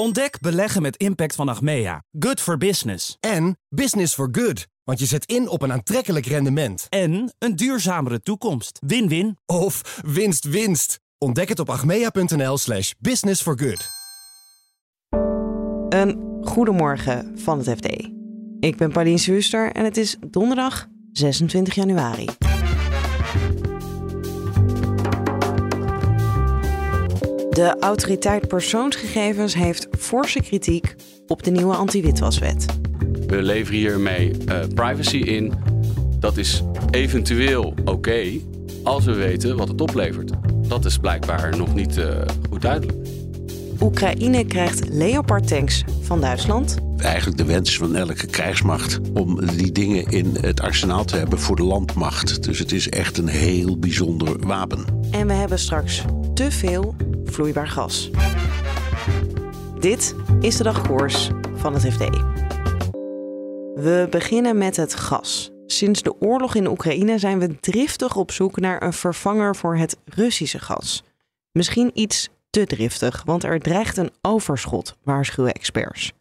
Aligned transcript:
Ontdek 0.00 0.40
beleggen 0.40 0.82
met 0.82 0.96
impact 0.96 1.34
van 1.34 1.48
Achmea. 1.48 2.02
Good 2.18 2.40
for 2.40 2.58
business. 2.58 3.16
En 3.20 3.58
business 3.68 4.14
for 4.14 4.28
good. 4.32 4.66
Want 4.84 4.98
je 4.98 5.06
zet 5.06 5.24
in 5.24 5.48
op 5.48 5.62
een 5.62 5.72
aantrekkelijk 5.72 6.26
rendement. 6.26 6.86
En 6.88 7.34
een 7.38 7.56
duurzamere 7.56 8.20
toekomst. 8.20 8.78
Win-win. 8.86 9.38
Of 9.46 10.00
winst 10.04 10.44
winst. 10.44 11.00
Ontdek 11.18 11.48
het 11.48 11.58
op 11.58 11.70
achmea.nl 11.70 12.58
slash 12.58 12.92
business 12.98 13.42
for 13.42 13.58
good. 13.58 13.88
Een 15.88 16.38
goedemorgen 16.42 17.38
van 17.38 17.58
het 17.58 17.68
FD. 17.68 18.08
Ik 18.60 18.76
ben 18.76 18.92
Pauline 18.92 19.18
Swuster 19.18 19.72
en 19.72 19.84
het 19.84 19.96
is 19.96 20.16
donderdag 20.30 20.86
26 21.12 21.74
januari. 21.74 22.26
De 27.58 27.76
autoriteit 27.80 28.48
persoonsgegevens 28.48 29.54
heeft 29.54 29.88
forse 29.98 30.40
kritiek 30.40 30.94
op 31.26 31.42
de 31.42 31.50
nieuwe 31.50 31.74
anti-witwaswet. 31.74 32.66
We 33.26 33.42
leveren 33.42 33.78
hiermee 33.78 34.32
uh, 34.48 34.60
privacy 34.74 35.16
in. 35.16 35.52
Dat 36.18 36.36
is 36.36 36.62
eventueel 36.90 37.74
oké 37.84 38.24
als 38.82 39.04
we 39.04 39.14
weten 39.14 39.56
wat 39.56 39.68
het 39.68 39.80
oplevert. 39.80 40.30
Dat 40.68 40.84
is 40.84 40.98
blijkbaar 40.98 41.56
nog 41.56 41.74
niet 41.74 41.96
uh, 41.96 42.20
goed 42.50 42.62
duidelijk. 42.62 42.98
Oekraïne 43.80 44.44
krijgt 44.44 44.88
Leopard 44.88 45.48
tanks 45.48 45.84
van 46.00 46.20
Duitsland. 46.20 46.76
Eigenlijk 46.96 47.36
de 47.36 47.44
wens 47.44 47.76
van 47.76 47.96
elke 47.96 48.26
krijgsmacht 48.26 49.00
om 49.14 49.46
die 49.46 49.72
dingen 49.72 50.06
in 50.06 50.36
het 50.40 50.60
arsenaal 50.60 51.04
te 51.04 51.16
hebben 51.16 51.38
voor 51.38 51.56
de 51.56 51.64
landmacht. 51.64 52.42
Dus 52.42 52.58
het 52.58 52.72
is 52.72 52.88
echt 52.88 53.18
een 53.18 53.28
heel 53.28 53.78
bijzonder 53.78 54.46
wapen. 54.46 54.84
En 55.10 55.26
we 55.26 55.32
hebben 55.32 55.58
straks 55.58 56.02
te 56.34 56.50
veel 56.50 56.94
vloeibaar 57.30 57.68
gas. 57.68 58.10
Dit 59.78 60.14
is 60.40 60.56
de 60.56 60.62
dagkoers 60.62 61.30
van 61.54 61.74
het 61.74 61.82
FD. 61.92 62.04
We 63.74 64.06
beginnen 64.10 64.58
met 64.58 64.76
het 64.76 64.94
gas. 64.94 65.50
Sinds 65.66 66.02
de 66.02 66.20
oorlog 66.20 66.54
in 66.54 66.66
Oekraïne 66.66 67.18
zijn 67.18 67.38
we 67.38 67.60
driftig 67.60 68.16
op 68.16 68.30
zoek 68.30 68.60
naar 68.60 68.82
een 68.82 68.92
vervanger 68.92 69.56
voor 69.56 69.76
het 69.76 69.96
Russische 70.04 70.58
gas. 70.58 71.04
Misschien 71.52 71.90
iets 71.94 72.28
te 72.50 72.66
driftig, 72.66 73.22
want 73.24 73.44
er 73.44 73.60
dreigt 73.60 73.96
een 73.96 74.10
overschot, 74.22 74.96
waarschuwen 75.02 75.52
experts. 75.52 76.12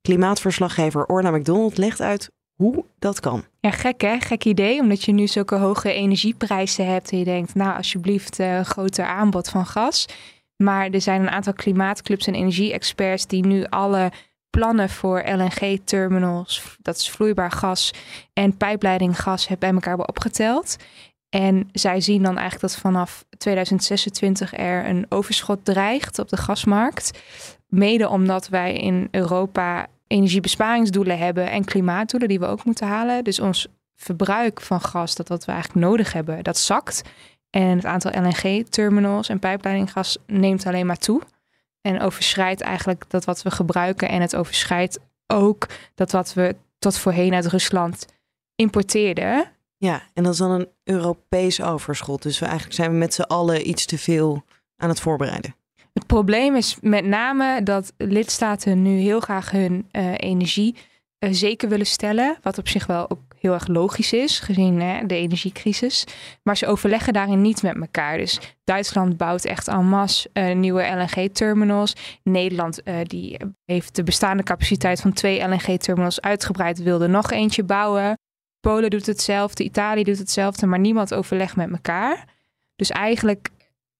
Klimaatverslaggever 0.00 1.06
Orla 1.06 1.30
McDonald 1.30 1.78
legt 1.78 2.00
uit 2.00 2.30
hoe 2.54 2.84
dat 2.98 3.20
kan. 3.20 3.44
Ja, 3.60 3.70
gek 3.70 4.00
hè? 4.00 4.20
Gek 4.20 4.44
idee, 4.44 4.80
omdat 4.80 5.04
je 5.04 5.12
nu 5.12 5.26
zulke 5.26 5.54
hoge 5.54 5.92
energieprijzen 5.92 6.86
hebt 6.86 7.10
en 7.10 7.18
je 7.18 7.24
denkt, 7.24 7.54
nou 7.54 7.76
alsjeblieft, 7.76 8.40
uh, 8.40 8.60
groter 8.60 9.04
aanbod 9.04 9.48
van 9.48 9.66
gas. 9.66 10.06
Maar 10.62 10.90
er 10.90 11.00
zijn 11.00 11.20
een 11.20 11.30
aantal 11.30 11.52
klimaatclubs 11.52 12.26
en 12.26 12.34
energie-experts 12.34 13.26
die 13.26 13.46
nu 13.46 13.64
alle 13.64 14.12
plannen 14.50 14.88
voor 14.88 15.22
LNG-terminals, 15.26 16.76
dat 16.82 16.96
is 16.96 17.10
vloeibaar 17.10 17.50
gas 17.50 17.90
en 18.32 18.56
pijpleidinggas, 18.56 19.46
bij 19.58 19.70
elkaar 19.70 19.88
hebben 19.88 20.08
opgeteld. 20.08 20.76
En 21.28 21.68
zij 21.72 22.00
zien 22.00 22.22
dan 22.22 22.38
eigenlijk 22.38 22.72
dat 22.72 22.80
vanaf 22.80 23.24
2026 23.38 24.56
er 24.56 24.86
een 24.86 25.06
overschot 25.08 25.64
dreigt 25.64 26.18
op 26.18 26.28
de 26.28 26.36
gasmarkt. 26.36 27.22
Mede 27.66 28.08
omdat 28.08 28.48
wij 28.48 28.74
in 28.74 29.08
Europa 29.10 29.86
energiebesparingsdoelen 30.06 31.18
hebben 31.18 31.50
en 31.50 31.64
klimaatdoelen 31.64 32.28
die 32.28 32.38
we 32.38 32.46
ook 32.46 32.64
moeten 32.64 32.86
halen. 32.86 33.24
Dus 33.24 33.40
ons 33.40 33.66
verbruik 33.96 34.60
van 34.60 34.80
gas, 34.80 35.14
dat 35.14 35.28
wat 35.28 35.44
we 35.44 35.52
eigenlijk 35.52 35.86
nodig 35.86 36.12
hebben, 36.12 36.44
dat 36.44 36.58
zakt. 36.58 37.02
En 37.50 37.76
het 37.76 37.84
aantal 37.84 38.10
LNG-terminals 38.22 39.28
en 39.28 39.38
pijpleidinggas 39.38 40.18
neemt 40.26 40.66
alleen 40.66 40.86
maar 40.86 40.98
toe. 40.98 41.22
En 41.80 42.00
overschrijdt 42.00 42.60
eigenlijk 42.60 43.04
dat 43.08 43.24
wat 43.24 43.42
we 43.42 43.50
gebruiken. 43.50 44.08
En 44.08 44.20
het 44.20 44.36
overschrijdt 44.36 44.98
ook 45.26 45.66
dat 45.94 46.10
wat 46.10 46.34
we 46.34 46.56
tot 46.78 46.98
voorheen 46.98 47.34
uit 47.34 47.46
Rusland 47.46 48.06
importeerden. 48.54 49.50
Ja, 49.76 50.02
en 50.14 50.22
dat 50.22 50.32
is 50.32 50.38
dan 50.38 50.50
een 50.50 50.68
Europees 50.84 51.62
overschot. 51.62 52.22
Dus 52.22 52.38
we 52.38 52.44
eigenlijk 52.44 52.74
zijn 52.74 52.90
we 52.90 52.96
met 52.96 53.14
z'n 53.14 53.22
allen 53.22 53.68
iets 53.68 53.86
te 53.86 53.98
veel 53.98 54.44
aan 54.76 54.88
het 54.88 55.00
voorbereiden. 55.00 55.54
Het 55.92 56.06
probleem 56.06 56.56
is 56.56 56.76
met 56.80 57.04
name 57.04 57.62
dat 57.62 57.92
lidstaten 57.96 58.82
nu 58.82 58.98
heel 58.98 59.20
graag 59.20 59.50
hun 59.50 59.88
uh, 59.92 60.14
energie 60.16 60.76
uh, 61.18 61.32
zeker 61.32 61.68
willen 61.68 61.86
stellen. 61.86 62.36
Wat 62.42 62.58
op 62.58 62.68
zich 62.68 62.86
wel 62.86 63.10
ook 63.10 63.27
heel 63.40 63.52
erg 63.52 63.66
logisch 63.66 64.12
is, 64.12 64.38
gezien 64.38 64.80
hè, 64.80 65.06
de 65.06 65.16
energiecrisis. 65.16 66.04
Maar 66.42 66.56
ze 66.56 66.66
overleggen 66.66 67.12
daarin 67.12 67.42
niet 67.42 67.62
met 67.62 67.76
elkaar. 67.76 68.18
Dus 68.18 68.40
Duitsland 68.64 69.16
bouwt 69.16 69.44
echt 69.44 69.68
en 69.68 69.88
masse 69.88 70.30
uh, 70.32 70.54
nieuwe 70.54 70.82
LNG-terminals. 70.82 71.96
Nederland 72.22 72.80
uh, 72.84 72.94
die 73.02 73.38
heeft 73.64 73.96
de 73.96 74.02
bestaande 74.02 74.42
capaciteit 74.42 75.00
van 75.00 75.12
twee 75.12 75.48
LNG-terminals 75.48 76.20
uitgebreid, 76.20 76.82
wilde 76.82 77.06
nog 77.06 77.30
eentje 77.30 77.64
bouwen. 77.64 78.18
Polen 78.60 78.90
doet 78.90 79.06
hetzelfde, 79.06 79.64
Italië 79.64 80.04
doet 80.04 80.18
hetzelfde, 80.18 80.66
maar 80.66 80.78
niemand 80.78 81.14
overlegt 81.14 81.56
met 81.56 81.70
elkaar. 81.70 82.24
Dus 82.76 82.90
eigenlijk 82.90 83.48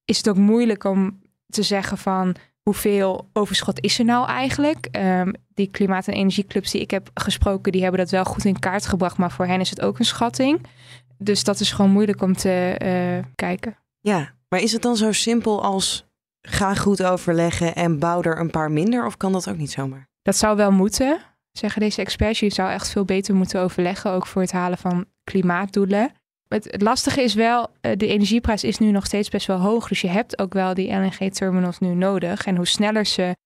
is 0.05 0.17
het 0.17 0.29
ook 0.29 0.37
moeilijk 0.37 0.85
om 0.85 1.21
te 1.49 1.63
zeggen 1.63 1.99
van 1.99 2.37
hoeveel 2.69 3.29
overschot 3.33 3.81
is 3.81 3.99
er 3.99 4.05
nou 4.05 4.27
eigenlijk? 4.27 4.89
Um, 4.97 5.33
die 5.55 5.71
klimaat- 5.71 6.09
en 6.09 6.15
energieclubs 6.15 6.71
die 6.71 6.81
ik 6.81 6.91
heb 6.91 7.11
gesproken, 7.15 7.73
die 7.73 7.83
hebben 7.83 8.01
dat 8.01 8.11
wel 8.11 8.25
goed 8.25 8.45
in 8.45 8.59
kaart 8.59 8.87
gebracht, 8.87 9.17
maar 9.17 9.31
voor 9.31 9.47
hen 9.47 9.61
is 9.61 9.71
het 9.71 9.81
ook 9.81 9.99
een 9.99 10.05
schatting. 10.05 10.67
Dus 11.19 11.45
dat 11.45 11.61
is 11.61 11.73
gewoon 11.73 11.91
moeilijk 11.91 12.23
om 12.23 12.37
te 12.37 12.81
uh, 12.83 13.25
kijken. 13.35 13.77
Ja, 14.01 14.33
maar 14.49 14.61
is 14.61 14.73
het 14.73 14.83
dan 14.83 14.97
zo 14.97 15.13
simpel 15.13 15.63
als 15.63 16.07
ga 16.43 16.75
goed 16.75 17.03
overleggen 17.03 17.75
en 17.75 17.99
bouw 17.99 18.23
er 18.23 18.41
een 18.41 18.51
paar 18.51 18.71
minder? 18.71 19.07
Of 19.07 19.17
kan 19.17 19.33
dat 19.33 19.49
ook 19.49 19.57
niet 19.57 19.71
zomaar? 19.71 20.09
Dat 20.23 20.37
zou 20.37 20.57
wel 20.57 20.71
moeten, 20.71 21.21
zeggen 21.53 21.81
deze 21.81 22.01
experts. 22.01 22.41
Je 22.41 22.51
zou 22.51 22.71
echt 22.71 22.89
veel 22.89 23.05
beter 23.05 23.35
moeten 23.35 23.61
overleggen, 23.61 24.11
ook 24.11 24.27
voor 24.27 24.43
het 24.43 24.53
halen 24.53 24.79
van 24.79 25.07
klimaatdoelen. 25.25 26.11
Het, 26.49 26.83
lastige 26.83 27.23
is 27.23 27.35
wel, 27.35 27.61
uh, 27.63 27.93
de 27.97 28.07
energieprijs 28.07 28.65
is 28.65 28.79
nu 28.79 28.91
nog 28.91 29.07
steeds 29.07 29.29
best 29.29 29.47
wel 29.47 29.59
hoog. 29.59 29.89
Dus 29.89 30.01
je 30.01 30.09
hebt 30.09 30.39
ook 30.39 30.53
wel 30.53 30.75
die 30.75 30.93
LNG-terminals 30.93 31.79
nu 31.79 31.95
nodig. 31.95 32.47
En 32.47 32.57
hoe 32.57 32.67
sneller 32.67 33.07
ze 33.07 33.37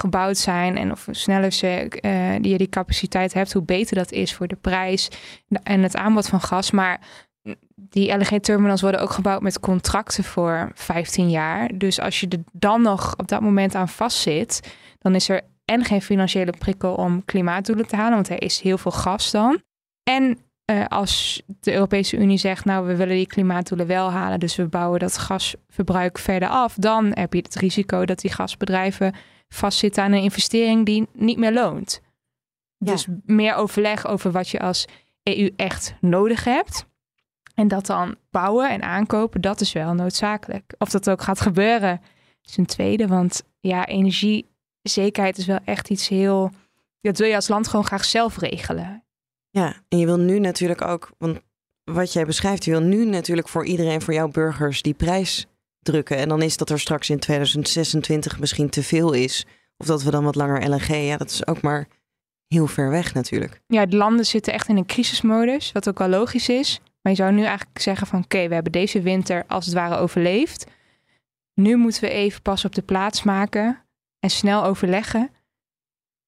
gebouwd 0.00 0.36
zijn 0.36 0.76
en 0.76 0.90
of 0.92 1.04
hoe 1.04 1.14
sneller 1.14 1.52
ze, 1.52 1.88
die, 2.40 2.52
je 2.52 2.58
die 2.58 2.68
capaciteit 2.68 3.32
hebt, 3.32 3.52
hoe 3.52 3.62
beter 3.62 3.96
dat 3.96 4.12
is 4.12 4.34
voor 4.34 4.48
de 4.48 4.56
prijs 4.56 5.08
en 5.62 5.82
het 5.82 5.96
aanbod 5.96 6.28
van 6.28 6.40
gas. 6.40 6.70
Maar 6.70 7.00
die 7.74 8.16
LNG-terminals 8.16 8.80
worden 8.80 9.00
ook 9.00 9.10
gebouwd 9.10 9.42
met 9.42 9.60
contracten 9.60 10.24
voor 10.24 10.70
15 10.74 11.30
jaar. 11.30 11.78
Dus 11.78 12.00
als 12.00 12.20
je 12.20 12.28
er 12.28 12.42
dan 12.52 12.82
nog 12.82 13.14
op 13.16 13.28
dat 13.28 13.40
moment 13.40 13.74
aan 13.74 13.88
vastzit, 13.88 14.76
dan 14.98 15.14
is 15.14 15.28
er 15.28 15.40
en 15.64 15.84
geen 15.84 16.02
financiële 16.02 16.52
prikkel 16.58 16.94
om 16.94 17.24
klimaatdoelen 17.24 17.86
te 17.86 17.96
halen, 17.96 18.14
want 18.14 18.28
er 18.28 18.42
is 18.42 18.60
heel 18.60 18.78
veel 18.78 18.90
gas 18.90 19.30
dan. 19.30 19.62
En 20.02 20.38
uh, 20.72 20.86
als 20.86 21.42
de 21.60 21.72
Europese 21.72 22.16
Unie 22.16 22.38
zegt, 22.38 22.64
nou 22.64 22.86
we 22.86 22.96
willen 22.96 23.16
die 23.16 23.26
klimaatdoelen 23.26 23.86
wel 23.86 24.10
halen, 24.10 24.40
dus 24.40 24.56
we 24.56 24.66
bouwen 24.66 25.00
dat 25.00 25.18
gasverbruik 25.18 26.18
verder 26.18 26.48
af, 26.48 26.74
dan 26.74 27.10
heb 27.14 27.32
je 27.32 27.38
het 27.38 27.54
risico 27.54 28.04
dat 28.04 28.18
die 28.18 28.32
gasbedrijven 28.32 29.14
vastzitten 29.48 30.02
aan 30.02 30.12
een 30.12 30.22
investering 30.22 30.86
die 30.86 31.08
niet 31.12 31.38
meer 31.38 31.52
loont. 31.52 32.00
Ja. 32.76 32.92
Dus 32.92 33.06
meer 33.24 33.54
overleg 33.54 34.06
over 34.06 34.30
wat 34.30 34.48
je 34.48 34.60
als 34.60 34.86
EU 35.22 35.50
echt 35.56 35.94
nodig 36.00 36.44
hebt. 36.44 36.86
En 37.54 37.68
dat 37.68 37.86
dan 37.86 38.16
bouwen 38.30 38.70
en 38.70 38.82
aankopen, 38.82 39.40
dat 39.40 39.60
is 39.60 39.72
wel 39.72 39.94
noodzakelijk. 39.94 40.74
Of 40.78 40.90
dat 40.90 41.10
ook 41.10 41.22
gaat 41.22 41.40
gebeuren, 41.40 42.00
is 42.42 42.56
een 42.56 42.66
tweede. 42.66 43.06
Want 43.06 43.42
ja, 43.60 43.86
energiezekerheid 43.86 45.38
is 45.38 45.46
wel 45.46 45.58
echt 45.64 45.90
iets 45.90 46.08
heel. 46.08 46.50
Dat 47.00 47.18
wil 47.18 47.28
je 47.28 47.34
als 47.34 47.48
land 47.48 47.68
gewoon 47.68 47.84
graag 47.84 48.04
zelf 48.04 48.36
regelen. 48.36 49.04
Ja, 49.52 49.74
en 49.88 49.98
je 49.98 50.06
wil 50.06 50.18
nu 50.18 50.38
natuurlijk 50.38 50.82
ook, 50.82 51.10
want 51.18 51.40
wat 51.84 52.12
jij 52.12 52.24
beschrijft, 52.24 52.64
je 52.64 52.70
wil 52.70 52.80
nu 52.80 53.04
natuurlijk 53.04 53.48
voor 53.48 53.66
iedereen, 53.66 54.02
voor 54.02 54.14
jouw 54.14 54.28
burgers, 54.28 54.82
die 54.82 54.94
prijs 54.94 55.46
drukken. 55.78 56.16
En 56.16 56.28
dan 56.28 56.42
is 56.42 56.56
dat 56.56 56.70
er 56.70 56.80
straks 56.80 57.10
in 57.10 57.18
2026 57.18 58.38
misschien 58.38 58.70
te 58.70 58.82
veel 58.82 59.12
is. 59.12 59.46
Of 59.76 59.86
dat 59.86 60.02
we 60.02 60.10
dan 60.10 60.24
wat 60.24 60.34
langer 60.34 60.68
LNG, 60.68 60.86
ja, 60.86 61.16
dat 61.16 61.30
is 61.30 61.46
ook 61.46 61.60
maar 61.60 61.88
heel 62.46 62.66
ver 62.66 62.90
weg 62.90 63.14
natuurlijk. 63.14 63.60
Ja, 63.66 63.86
de 63.86 63.96
landen 63.96 64.26
zitten 64.26 64.52
echt 64.52 64.68
in 64.68 64.76
een 64.76 64.86
crisismodus, 64.86 65.72
wat 65.72 65.88
ook 65.88 65.98
wel 65.98 66.08
logisch 66.08 66.48
is. 66.48 66.80
Maar 67.02 67.12
je 67.12 67.18
zou 67.18 67.32
nu 67.32 67.44
eigenlijk 67.44 67.80
zeggen 67.80 68.06
van 68.06 68.22
oké, 68.22 68.48
we 68.48 68.54
hebben 68.54 68.72
deze 68.72 69.02
winter 69.02 69.44
als 69.46 69.64
het 69.64 69.74
ware 69.74 69.96
overleefd. 69.96 70.66
Nu 71.54 71.76
moeten 71.76 72.00
we 72.00 72.10
even 72.10 72.42
pas 72.42 72.64
op 72.64 72.74
de 72.74 72.82
plaats 72.82 73.22
maken 73.22 73.84
en 74.18 74.30
snel 74.30 74.64
overleggen. 74.64 75.30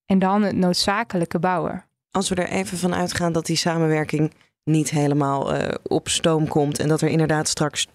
En 0.07 0.19
dan 0.19 0.43
het 0.43 0.57
noodzakelijke 0.57 1.39
bouwen 1.39 1.85
als 2.17 2.29
we 2.29 2.35
er 2.35 2.49
even 2.49 2.79
van 2.79 2.95
uitgaan 2.95 3.33
dat 3.33 3.47
die 3.47 3.57
samenwerking 3.57 4.35
niet 4.65 4.91
helemaal 4.91 5.55
uh, 5.55 5.69
op 5.83 6.09
stoom 6.09 6.49
komt 6.49 6.79
en 6.79 6.89
dat 6.89 7.01
er 7.01 7.09
inderdaad 7.09 7.49
straks 7.49 7.87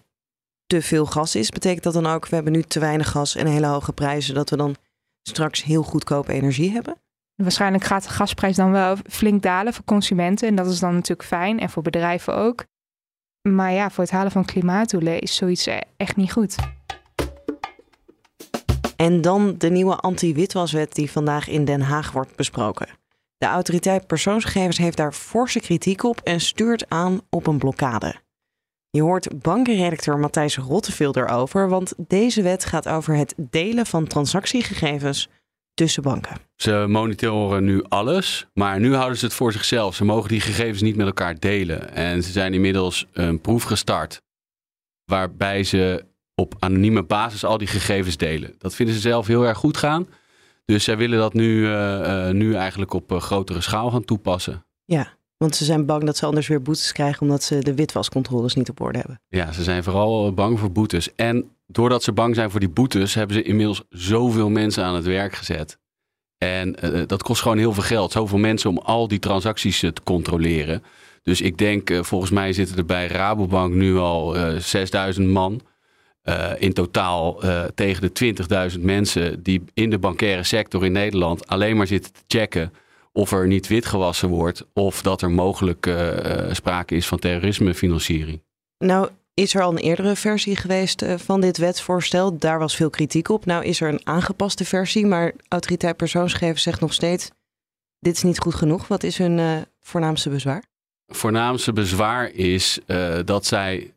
te 0.66 0.82
veel 0.82 1.06
gas 1.06 1.34
is, 1.34 1.50
betekent 1.50 1.82
dat 1.82 1.92
dan 1.92 2.06
ook, 2.06 2.28
we 2.28 2.34
hebben 2.34 2.52
nu 2.52 2.62
te 2.62 2.80
weinig 2.80 3.10
gas 3.10 3.34
en 3.34 3.46
hele 3.46 3.66
hoge 3.66 3.92
prijzen, 3.92 4.34
dat 4.34 4.50
we 4.50 4.56
dan 4.56 4.76
straks 5.22 5.62
heel 5.62 5.82
goedkope 5.82 6.32
energie 6.32 6.70
hebben? 6.70 6.96
Waarschijnlijk 7.34 7.84
gaat 7.84 8.02
de 8.02 8.08
gasprijs 8.08 8.56
dan 8.56 8.70
wel 8.70 8.96
flink 9.08 9.42
dalen 9.42 9.74
voor 9.74 9.84
consumenten 9.84 10.48
en 10.48 10.54
dat 10.54 10.66
is 10.66 10.80
dan 10.80 10.94
natuurlijk 10.94 11.28
fijn 11.28 11.60
en 11.60 11.70
voor 11.70 11.82
bedrijven 11.82 12.34
ook. 12.34 12.64
Maar 13.48 13.72
ja, 13.72 13.90
voor 13.90 14.04
het 14.04 14.12
halen 14.12 14.32
van 14.32 14.44
klimaatdoelen 14.44 15.18
is 15.18 15.34
zoiets 15.34 15.68
echt 15.96 16.16
niet 16.16 16.32
goed. 16.32 16.56
En 18.96 19.20
dan 19.20 19.54
de 19.58 19.70
nieuwe 19.70 19.96
anti-witwaswet 19.96 20.94
die 20.94 21.10
vandaag 21.10 21.48
in 21.48 21.64
Den 21.64 21.80
Haag 21.80 22.12
wordt 22.12 22.36
besproken. 22.36 22.99
De 23.40 23.46
autoriteit 23.46 24.06
persoonsgegevens 24.06 24.78
heeft 24.78 24.96
daar 24.96 25.12
forse 25.12 25.60
kritiek 25.60 26.02
op 26.02 26.20
en 26.24 26.40
stuurt 26.40 26.88
aan 26.88 27.20
op 27.30 27.46
een 27.46 27.58
blokkade. 27.58 28.14
Je 28.90 29.02
hoort 29.02 29.42
bankenredacteur 29.42 30.18
Matthijs 30.18 30.56
Rotteveel 30.56 31.14
erover, 31.14 31.68
want 31.68 31.94
deze 31.96 32.42
wet 32.42 32.64
gaat 32.64 32.88
over 32.88 33.14
het 33.14 33.34
delen 33.36 33.86
van 33.86 34.06
transactiegegevens 34.06 35.28
tussen 35.74 36.02
banken. 36.02 36.36
Ze 36.56 36.84
monitoren 36.88 37.64
nu 37.64 37.82
alles, 37.88 38.46
maar 38.54 38.80
nu 38.80 38.94
houden 38.94 39.18
ze 39.18 39.24
het 39.24 39.34
voor 39.34 39.52
zichzelf. 39.52 39.94
Ze 39.94 40.04
mogen 40.04 40.28
die 40.28 40.40
gegevens 40.40 40.82
niet 40.82 40.96
met 40.96 41.06
elkaar 41.06 41.38
delen. 41.38 41.94
En 41.94 42.22
ze 42.22 42.32
zijn 42.32 42.54
inmiddels 42.54 43.06
een 43.12 43.40
proef 43.40 43.62
gestart 43.62 44.22
waarbij 45.04 45.64
ze 45.64 46.04
op 46.34 46.54
anonieme 46.58 47.02
basis 47.02 47.44
al 47.44 47.58
die 47.58 47.68
gegevens 47.68 48.16
delen. 48.16 48.54
Dat 48.58 48.74
vinden 48.74 48.94
ze 48.94 49.00
zelf 49.00 49.26
heel 49.26 49.46
erg 49.46 49.58
goed 49.58 49.76
gaan. 49.76 50.08
Dus 50.70 50.84
zij 50.84 50.96
willen 50.96 51.18
dat 51.18 51.34
nu, 51.34 51.56
uh, 51.56 51.70
uh, 51.70 52.30
nu 52.30 52.54
eigenlijk 52.54 52.92
op 52.92 53.12
uh, 53.12 53.20
grotere 53.20 53.60
schaal 53.60 53.90
gaan 53.90 54.04
toepassen. 54.04 54.64
Ja, 54.84 55.08
want 55.36 55.56
ze 55.56 55.64
zijn 55.64 55.86
bang 55.86 56.04
dat 56.04 56.16
ze 56.16 56.26
anders 56.26 56.48
weer 56.48 56.62
boetes 56.62 56.92
krijgen 56.92 57.22
omdat 57.22 57.42
ze 57.42 57.58
de 57.58 57.74
witwascontroles 57.74 58.54
niet 58.54 58.70
op 58.70 58.80
orde 58.80 58.98
hebben. 58.98 59.20
Ja, 59.28 59.52
ze 59.52 59.62
zijn 59.62 59.82
vooral 59.82 60.32
bang 60.32 60.58
voor 60.58 60.72
boetes. 60.72 61.14
En 61.14 61.50
doordat 61.66 62.02
ze 62.02 62.12
bang 62.12 62.34
zijn 62.34 62.50
voor 62.50 62.60
die 62.60 62.68
boetes, 62.68 63.14
hebben 63.14 63.36
ze 63.36 63.42
inmiddels 63.42 63.82
zoveel 63.88 64.50
mensen 64.50 64.84
aan 64.84 64.94
het 64.94 65.04
werk 65.04 65.34
gezet. 65.34 65.78
En 66.38 66.76
dat 67.06 67.22
kost 67.22 67.42
gewoon 67.42 67.58
heel 67.58 67.72
veel 67.72 67.82
geld. 67.82 68.12
Zoveel 68.12 68.38
mensen 68.38 68.70
om 68.70 68.78
al 68.78 69.08
die 69.08 69.18
transacties 69.18 69.78
te 69.78 69.92
controleren. 70.04 70.82
Dus 71.22 71.40
ik 71.40 71.58
denk, 71.58 71.98
volgens 72.00 72.30
mij 72.30 72.52
zitten 72.52 72.76
er 72.76 72.84
bij 72.84 73.06
Rabobank 73.06 73.74
nu 73.74 73.96
al 73.96 74.36
6000 74.58 75.28
man. 75.28 75.60
Uh, 76.24 76.50
in 76.58 76.72
totaal 76.72 77.44
uh, 77.44 77.64
tegen 77.74 78.12
de 78.12 78.34
20.000 78.72 78.80
mensen 78.80 79.42
die 79.42 79.64
in 79.74 79.90
de 79.90 79.98
bankaire 79.98 80.42
sector 80.42 80.84
in 80.84 80.92
Nederland 80.92 81.46
alleen 81.46 81.76
maar 81.76 81.86
zitten 81.86 82.12
te 82.12 82.20
checken 82.26 82.72
of 83.12 83.32
er 83.32 83.46
niet 83.46 83.66
witgewassen 83.66 84.28
wordt 84.28 84.66
of 84.72 85.02
dat 85.02 85.22
er 85.22 85.30
mogelijk 85.30 85.86
uh, 85.86 86.52
sprake 86.52 86.94
is 86.94 87.06
van 87.06 87.18
terrorismefinanciering. 87.18 88.42
Nou, 88.78 89.08
is 89.34 89.54
er 89.54 89.62
al 89.62 89.70
een 89.70 89.78
eerdere 89.78 90.16
versie 90.16 90.56
geweest 90.56 91.04
van 91.16 91.40
dit 91.40 91.58
wetsvoorstel? 91.58 92.38
Daar 92.38 92.58
was 92.58 92.76
veel 92.76 92.90
kritiek 92.90 93.28
op. 93.28 93.44
Nou 93.44 93.64
is 93.64 93.80
er 93.80 93.88
een 93.88 94.06
aangepaste 94.06 94.64
versie, 94.64 95.06
maar 95.06 95.32
autoriteit 95.48 95.96
persoonsgegevens 95.96 96.62
zegt 96.62 96.80
nog 96.80 96.92
steeds: 96.92 97.30
dit 97.98 98.16
is 98.16 98.22
niet 98.22 98.38
goed 98.38 98.54
genoeg. 98.54 98.88
Wat 98.88 99.02
is 99.02 99.18
hun 99.18 99.66
voornaamste 99.80 100.30
bezwaar? 100.30 100.64
Voornaamste 101.06 101.72
bezwaar 101.72 102.30
is 102.32 102.78
dat 103.24 103.46
zij 103.46 103.92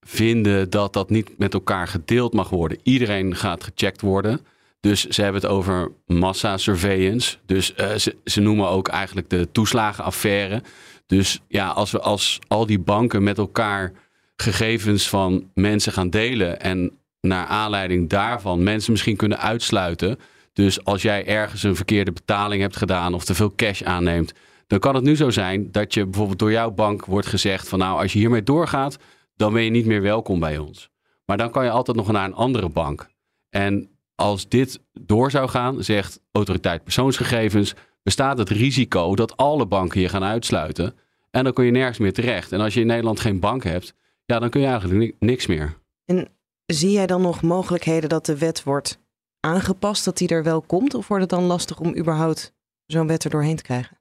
vinden 0.00 0.70
dat 0.70 0.92
dat 0.92 1.10
niet 1.10 1.38
met 1.38 1.54
elkaar 1.54 1.88
gedeeld 1.88 2.32
mag 2.32 2.50
worden. 2.50 2.78
Iedereen 2.82 3.36
gaat 3.36 3.64
gecheckt 3.64 4.00
worden. 4.00 4.40
Dus 4.80 5.06
ze 5.06 5.22
hebben 5.22 5.40
het 5.40 5.50
over 5.50 5.90
massa-surveillance. 6.06 7.36
Dus 7.46 7.74
uh, 7.80 7.94
ze, 7.94 8.16
ze 8.24 8.40
noemen 8.40 8.68
ook 8.68 8.88
eigenlijk 8.88 9.30
de 9.30 9.48
toeslagenaffaire. 9.52 10.62
Dus 11.06 11.40
ja, 11.48 11.68
als, 11.68 11.90
we, 11.90 12.00
als 12.00 12.38
al 12.48 12.66
die 12.66 12.78
banken 12.78 13.22
met 13.22 13.38
elkaar 13.38 13.92
gegevens 14.36 15.08
van 15.08 15.50
mensen 15.54 15.92
gaan 15.92 16.10
delen 16.10 16.60
en 16.60 16.92
naar 17.20 17.46
aanleiding 17.46 18.08
daarvan 18.08 18.62
mensen 18.62 18.92
misschien 18.92 19.16
kunnen 19.16 19.38
uitsluiten. 19.38 20.18
Dus 20.52 20.84
als 20.84 21.02
jij 21.02 21.26
ergens 21.26 21.62
een 21.62 21.76
verkeerde 21.76 22.12
betaling 22.12 22.62
hebt 22.62 22.76
gedaan 22.76 23.14
of 23.14 23.24
te 23.24 23.34
veel 23.34 23.52
cash 23.56 23.82
aanneemt, 23.82 24.32
dan 24.66 24.78
kan 24.78 24.94
het 24.94 25.04
nu 25.04 25.16
zo 25.16 25.30
zijn 25.30 25.72
dat 25.72 25.94
je 25.94 26.04
bijvoorbeeld 26.04 26.38
door 26.38 26.52
jouw 26.52 26.70
bank 26.70 27.04
wordt 27.04 27.26
gezegd 27.26 27.68
van 27.68 27.78
nou, 27.78 28.00
als 28.00 28.12
je 28.12 28.18
hiermee 28.18 28.42
doorgaat, 28.42 28.98
dan 29.38 29.52
ben 29.52 29.62
je 29.62 29.70
niet 29.70 29.86
meer 29.86 30.02
welkom 30.02 30.40
bij 30.40 30.58
ons. 30.58 30.90
Maar 31.24 31.36
dan 31.36 31.50
kan 31.50 31.64
je 31.64 31.70
altijd 31.70 31.96
nog 31.96 32.12
naar 32.12 32.24
een 32.24 32.34
andere 32.34 32.68
bank. 32.68 33.08
En 33.50 33.90
als 34.14 34.48
dit 34.48 34.80
door 35.00 35.30
zou 35.30 35.48
gaan, 35.48 35.82
zegt 35.82 36.20
autoriteit 36.32 36.84
persoonsgegevens, 36.84 37.74
bestaat 38.02 38.38
het 38.38 38.48
risico 38.48 39.14
dat 39.14 39.36
alle 39.36 39.66
banken 39.66 40.00
je 40.00 40.08
gaan 40.08 40.24
uitsluiten. 40.24 40.94
En 41.30 41.44
dan 41.44 41.52
kun 41.52 41.64
je 41.64 41.70
nergens 41.70 41.98
meer 41.98 42.12
terecht. 42.12 42.52
En 42.52 42.60
als 42.60 42.74
je 42.74 42.80
in 42.80 42.86
Nederland 42.86 43.20
geen 43.20 43.40
bank 43.40 43.64
hebt, 43.64 43.94
ja, 44.24 44.38
dan 44.38 44.50
kun 44.50 44.60
je 44.60 44.66
eigenlijk 44.66 45.14
niks 45.18 45.46
meer. 45.46 45.78
En 46.04 46.28
zie 46.66 46.90
jij 46.90 47.06
dan 47.06 47.22
nog 47.22 47.42
mogelijkheden 47.42 48.08
dat 48.08 48.26
de 48.26 48.38
wet 48.38 48.62
wordt 48.62 48.98
aangepast, 49.40 50.04
dat 50.04 50.18
die 50.18 50.28
er 50.28 50.42
wel 50.42 50.60
komt? 50.60 50.94
Of 50.94 51.08
wordt 51.08 51.22
het 51.22 51.32
dan 51.32 51.44
lastig 51.44 51.80
om 51.80 51.96
überhaupt 51.96 52.54
zo'n 52.86 53.06
wet 53.06 53.24
er 53.24 53.30
doorheen 53.30 53.56
te 53.56 53.62
krijgen? 53.62 53.97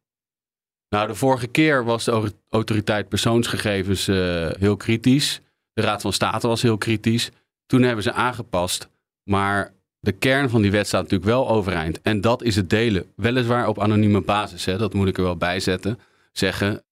Nou, 0.89 1.07
de 1.07 1.15
vorige 1.15 1.47
keer 1.47 1.83
was 1.83 2.05
de 2.05 2.33
autoriteit 2.49 3.09
persoonsgegevens 3.09 4.07
uh, 4.07 4.49
heel 4.59 4.77
kritisch. 4.77 5.41
De 5.73 5.81
Raad 5.81 6.01
van 6.01 6.13
State 6.13 6.47
was 6.47 6.61
heel 6.61 6.77
kritisch. 6.77 7.29
Toen 7.65 7.81
hebben 7.81 8.03
ze 8.03 8.11
aangepast. 8.11 8.89
Maar 9.23 9.73
de 9.99 10.11
kern 10.11 10.49
van 10.49 10.61
die 10.61 10.71
wet 10.71 10.87
staat 10.87 11.01
natuurlijk 11.01 11.29
wel 11.29 11.49
overeind. 11.49 12.01
En 12.01 12.21
dat 12.21 12.43
is 12.43 12.55
het 12.55 12.69
delen. 12.69 13.11
Weliswaar 13.15 13.67
op 13.67 13.79
anonieme 13.79 14.21
basis, 14.21 14.65
hè, 14.65 14.77
dat 14.77 14.93
moet 14.93 15.07
ik 15.07 15.17
er 15.17 15.23
wel 15.23 15.37
bij 15.37 15.59
zetten. 15.59 15.99
Zeggen, 16.31 16.83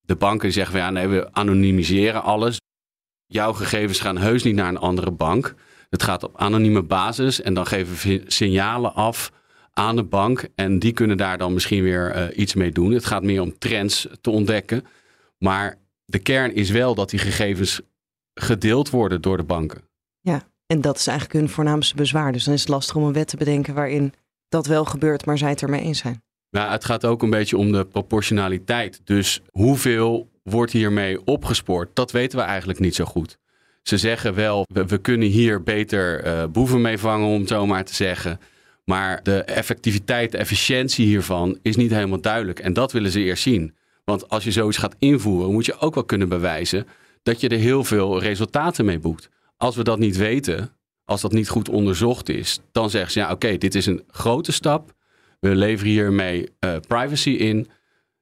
de 0.00 0.16
banken 0.16 0.52
zeggen 0.52 0.78
ja, 0.78 0.90
nee, 0.90 1.06
we 1.06 1.32
anonimiseren 1.32 2.22
alles. 2.22 2.60
Jouw 3.26 3.52
gegevens 3.52 4.00
gaan 4.00 4.18
heus 4.18 4.42
niet 4.42 4.54
naar 4.54 4.68
een 4.68 4.78
andere 4.78 5.10
bank. 5.10 5.54
Het 5.90 6.02
gaat 6.02 6.22
op 6.22 6.36
anonieme 6.36 6.82
basis 6.82 7.40
en 7.40 7.54
dan 7.54 7.66
geven 7.66 8.08
we 8.08 8.22
signalen 8.26 8.94
af 8.94 9.32
aan 9.72 9.96
de 9.96 10.04
bank. 10.04 10.48
En 10.54 10.78
die 10.78 10.92
kunnen 10.92 11.16
daar 11.16 11.38
dan 11.38 11.52
misschien 11.52 11.82
weer 11.82 12.16
uh, 12.16 12.38
iets 12.38 12.54
mee 12.54 12.70
doen. 12.70 12.92
Het 12.92 13.04
gaat 13.04 13.22
meer 13.22 13.40
om 13.40 13.58
trends 13.58 14.08
te 14.20 14.30
ontdekken. 14.30 14.84
Maar 15.38 15.78
de 16.04 16.18
kern 16.18 16.54
is 16.54 16.70
wel 16.70 16.94
dat 16.94 17.10
die 17.10 17.18
gegevens 17.18 17.80
gedeeld 18.34 18.90
worden 18.90 19.20
door 19.20 19.36
de 19.36 19.42
banken. 19.42 19.80
Ja, 20.20 20.42
en 20.66 20.80
dat 20.80 20.96
is 20.96 21.06
eigenlijk 21.06 21.38
hun 21.38 21.48
voornaamste 21.48 21.94
bezwaar. 21.94 22.32
Dus 22.32 22.44
dan 22.44 22.54
is 22.54 22.60
het 22.60 22.68
lastig 22.68 22.96
om 22.96 23.04
een 23.04 23.12
wet 23.12 23.28
te 23.28 23.36
bedenken 23.36 23.74
waarin 23.74 24.12
dat 24.48 24.66
wel 24.66 24.84
gebeurt, 24.84 25.26
maar 25.26 25.38
zij 25.38 25.50
het 25.50 25.62
ermee 25.62 25.80
eens 25.80 25.98
zijn. 25.98 26.22
Nou, 26.50 26.70
het 26.70 26.84
gaat 26.84 27.04
ook 27.04 27.22
een 27.22 27.30
beetje 27.30 27.56
om 27.56 27.72
de 27.72 27.84
proportionaliteit. 27.84 29.00
Dus 29.04 29.40
hoeveel 29.50 30.30
wordt 30.42 30.72
hiermee 30.72 31.24
opgespoord? 31.24 31.90
Dat 31.94 32.12
weten 32.12 32.38
we 32.38 32.44
eigenlijk 32.44 32.78
niet 32.78 32.94
zo 32.94 33.04
goed. 33.04 33.38
Ze 33.82 33.98
zeggen 33.98 34.34
wel, 34.34 34.66
we, 34.72 34.86
we 34.86 34.98
kunnen 34.98 35.28
hier 35.28 35.62
beter 35.62 36.26
uh, 36.26 36.44
boeven 36.46 36.80
mee 36.80 36.98
vangen, 36.98 37.26
om 37.26 37.40
het 37.40 37.48
zo 37.48 37.66
maar 37.66 37.84
te 37.84 37.94
zeggen. 37.94 38.40
Maar 38.84 39.22
de 39.22 39.42
effectiviteit, 39.42 40.32
de 40.32 40.38
efficiëntie 40.38 41.06
hiervan 41.06 41.58
is 41.62 41.76
niet 41.76 41.90
helemaal 41.90 42.20
duidelijk. 42.20 42.58
En 42.58 42.72
dat 42.72 42.92
willen 42.92 43.10
ze 43.10 43.20
eerst 43.20 43.42
zien. 43.42 43.74
Want 44.04 44.28
als 44.28 44.44
je 44.44 44.52
zoiets 44.52 44.78
gaat 44.78 44.96
invoeren, 44.98 45.52
moet 45.52 45.66
je 45.66 45.78
ook 45.78 45.94
wel 45.94 46.04
kunnen 46.04 46.28
bewijzen 46.28 46.86
dat 47.22 47.40
je 47.40 47.48
er 47.48 47.58
heel 47.58 47.84
veel 47.84 48.20
resultaten 48.20 48.84
mee 48.84 48.98
boekt. 48.98 49.28
Als 49.56 49.76
we 49.76 49.84
dat 49.84 49.98
niet 49.98 50.16
weten, 50.16 50.70
als 51.04 51.20
dat 51.20 51.32
niet 51.32 51.48
goed 51.48 51.68
onderzocht 51.68 52.28
is, 52.28 52.60
dan 52.72 52.90
zeggen 52.90 53.12
ze 53.12 53.18
ja, 53.18 53.30
oké, 53.30 53.58
dit 53.58 53.74
is 53.74 53.86
een 53.86 54.04
grote 54.06 54.52
stap. 54.52 54.94
We 55.40 55.54
leveren 55.54 55.92
hiermee 55.92 56.48
uh, 56.60 56.76
privacy 56.88 57.30
in. 57.30 57.68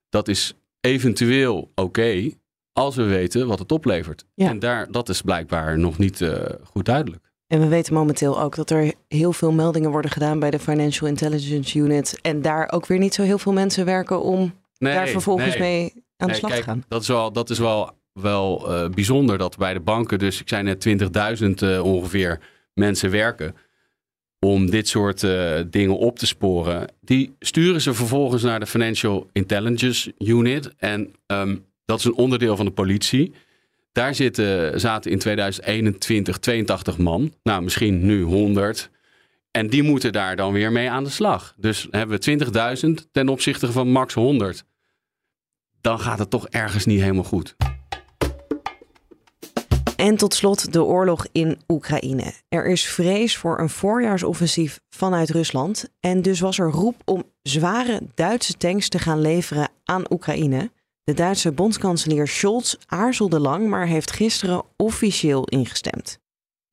Dat 0.09 0.29
is 0.29 0.55
eventueel 0.81 1.57
oké, 1.59 1.83
okay, 1.83 2.39
als 2.73 2.97
we 2.97 3.03
weten 3.03 3.47
wat 3.47 3.59
het 3.59 3.73
oplevert. 3.73 4.25
Ja. 4.35 4.49
En 4.49 4.59
daar, 4.59 4.91
dat 4.91 5.09
is 5.09 5.23
blijkbaar 5.23 5.79
nog 5.79 5.99
niet 5.99 6.21
uh, 6.21 6.45
goed 6.63 6.85
duidelijk. 6.85 7.30
En 7.51 7.61
we 7.61 7.69
weten 7.69 7.95
momenteel 7.95 8.41
ook 8.41 8.57
dat 8.57 8.71
er 8.71 8.93
heel 9.09 9.33
veel 9.33 9.53
meldingen 9.53 9.91
worden 9.91 10.11
gedaan 10.11 10.39
bij 10.39 10.51
de 10.51 10.59
Financial 10.59 11.09
Intelligence 11.09 11.79
Unit. 11.79 12.19
En 12.23 12.43
daar 12.43 12.73
ook 12.73 12.87
weer 12.87 12.99
niet 12.99 13.15
zo 13.15 13.23
heel 13.23 13.39
veel 13.39 13.53
mensen 13.53 13.85
werken 13.85 14.23
om 14.23 14.55
nee, 14.79 14.95
daar 14.95 15.09
vervolgens 15.09 15.57
nee. 15.57 15.59
mee 15.59 15.93
aan 15.95 16.01
de 16.17 16.27
nee, 16.27 16.35
slag 16.35 16.55
te 16.55 16.63
gaan. 16.63 16.85
Dat 16.89 17.03
is 17.03 17.09
wel, 17.09 17.33
dat 17.33 17.51
is 17.51 17.59
wel, 17.59 17.91
wel 18.13 18.71
uh, 18.71 18.89
bijzonder 18.89 19.39
dat 19.39 19.57
bij 19.57 19.73
de 19.73 19.81
banken, 19.81 20.19
dus 20.19 20.41
ik 20.41 20.49
zei 20.49 20.63
net 20.63 20.89
20.000 21.43 21.49
uh, 21.63 21.85
ongeveer 21.85 22.41
mensen 22.75 23.11
werken. 23.11 23.57
Om 24.39 24.71
dit 24.71 24.89
soort 24.89 25.23
uh, 25.23 25.61
dingen 25.71 25.99
op 25.99 26.19
te 26.19 26.27
sporen. 26.27 26.93
Die 27.01 27.37
sturen 27.39 27.81
ze 27.81 27.95
vervolgens 27.95 28.43
naar 28.43 28.61
de 28.61 28.67
Financial 28.67 29.29
Intelligence 29.33 30.15
Unit. 30.19 30.75
En 30.77 31.15
um, 31.27 31.65
dat 31.85 31.99
is 31.99 32.05
een 32.05 32.15
onderdeel 32.15 32.57
van 32.57 32.67
de 32.67 32.73
politie. 32.73 33.33
Daar 33.93 34.15
zitten, 34.15 34.81
zaten 34.81 35.11
in 35.11 35.19
2021 35.19 36.39
82 36.39 36.99
man. 36.99 37.35
Nou, 37.43 37.63
misschien 37.63 38.07
nu 38.07 38.23
100. 38.23 38.91
En 39.51 39.67
die 39.67 39.83
moeten 39.83 40.13
daar 40.13 40.37
dan 40.37 40.53
weer 40.53 40.73
mee 40.73 40.91
aan 40.91 41.05
de 41.05 41.11
slag. 41.11 41.55
Dus 41.57 41.89
hebben 41.91 42.21
we 42.21 42.77
20.000 43.05 43.11
ten 43.13 43.29
opzichte 43.29 43.73
van 43.73 43.89
max 43.89 44.15
100. 44.15 44.65
Dan 45.81 46.01
gaat 46.01 46.19
het 46.19 46.31
toch 46.31 46.49
ergens 46.49 46.87
niet 46.87 47.01
helemaal 47.01 47.25
goed. 47.25 47.57
En 49.97 50.17
tot 50.17 50.35
slot 50.35 50.73
de 50.73 50.85
oorlog 50.85 51.27
in 51.33 51.61
Oekraïne. 51.69 52.33
Er 52.49 52.67
is 52.67 52.87
vrees 52.87 53.37
voor 53.37 53.59
een 53.59 53.69
voorjaarsoffensief 53.69 54.81
vanuit 54.89 55.31
Rusland. 55.31 55.91
En 56.01 56.23
dus 56.23 56.41
was 56.41 56.59
er 56.59 56.71
roep 56.71 56.97
om 57.05 57.25
zware 57.43 58.01
Duitse 58.15 58.53
tanks 58.53 58.89
te 58.89 58.99
gaan 58.99 59.21
leveren 59.21 59.69
aan 59.85 60.13
Oekraïne. 60.13 60.71
De 61.11 61.17
Duitse 61.17 61.53
bondskanselier 61.53 62.29
Scholz 62.29 62.75
aarzelde 62.87 63.41
lang, 63.41 63.69
maar 63.69 63.87
heeft 63.87 64.11
gisteren 64.11 64.63
officieel 64.77 65.45
ingestemd. 65.45 66.19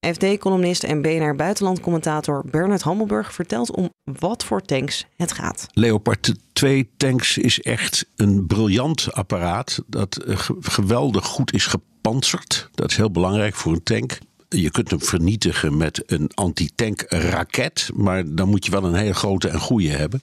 FD-columnist 0.07 0.83
en 0.83 1.01
BNR 1.01 1.35
buitenlandcommentator 1.35 2.45
Bernard 2.51 2.81
Hammelburg 2.81 3.33
vertelt 3.33 3.71
om 3.71 3.89
wat 4.03 4.43
voor 4.43 4.61
tanks 4.61 5.05
het 5.15 5.31
gaat. 5.31 5.67
Leopard 5.73 6.33
2 6.53 6.89
tanks 6.97 7.37
is 7.37 7.61
echt 7.61 8.05
een 8.15 8.47
briljant 8.47 9.13
apparaat 9.13 9.83
dat 9.87 10.23
geweldig 10.59 11.25
goed 11.25 11.53
is 11.53 11.65
gepantserd. 11.65 12.69
Dat 12.71 12.91
is 12.91 12.97
heel 12.97 13.11
belangrijk 13.11 13.55
voor 13.55 13.71
een 13.71 13.83
tank. 13.83 14.17
je 14.49 14.71
kunt 14.71 14.89
hem 14.89 15.01
vernietigen 15.01 15.77
met 15.77 16.03
een 16.05 16.31
antitank-raket, 16.33 17.89
maar 17.93 18.35
dan 18.35 18.49
moet 18.49 18.65
je 18.65 18.71
wel 18.71 18.83
een 18.83 18.95
hele 18.95 19.13
grote 19.13 19.47
en 19.47 19.59
goede 19.59 19.89
hebben. 19.89 20.21